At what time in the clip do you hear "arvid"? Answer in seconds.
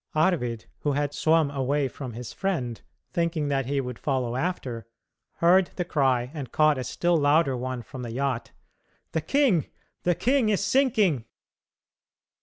0.15-0.65